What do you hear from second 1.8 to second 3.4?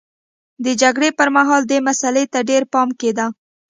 مسئلې ته ډېر پام کېده